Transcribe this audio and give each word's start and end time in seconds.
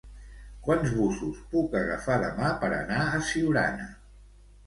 Quants 0.67 0.93
busos 0.93 1.41
puc 1.51 1.75
agafar 1.81 2.17
demà 2.23 2.49
per 2.63 2.71
anar 2.79 3.01
a 3.19 3.23
Siurana? 3.27 3.87